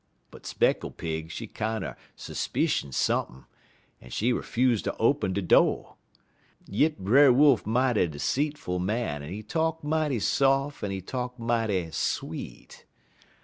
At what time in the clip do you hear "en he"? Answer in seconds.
9.21-9.43, 10.83-11.01